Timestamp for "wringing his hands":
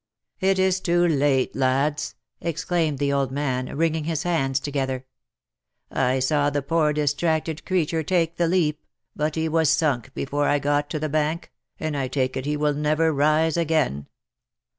3.77-4.59